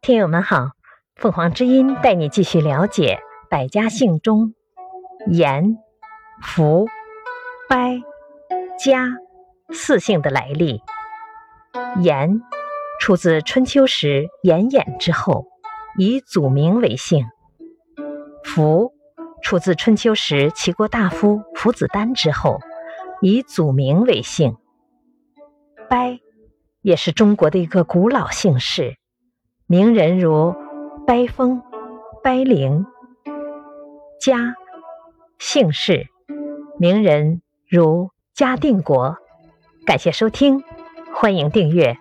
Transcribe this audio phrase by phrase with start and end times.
[0.00, 0.72] 听友们好，
[1.16, 4.52] 凤凰之音带你继续了解百家姓中
[5.26, 5.78] 严、
[6.42, 6.86] 福、
[7.68, 8.02] 掰、
[8.78, 9.16] 家
[9.70, 10.82] 四姓的来历。
[12.00, 12.42] 严
[13.00, 15.46] 出自春秋时严衍之后，
[15.96, 17.24] 以祖名为姓；
[18.44, 18.92] 福
[19.42, 22.60] 出自春秋时齐国大夫傅子丹之后，
[23.22, 24.56] 以祖名为姓。
[25.88, 26.20] 掰
[26.84, 28.98] 也是中国的一个古老姓氏，
[29.66, 30.54] 名人如
[31.06, 31.62] 掰风、
[32.22, 32.84] 掰灵。
[34.20, 34.54] 家
[35.38, 36.08] 姓氏
[36.78, 39.16] 名人如嘉定国。
[39.86, 40.62] 感谢收听，
[41.14, 41.96] 欢迎订阅。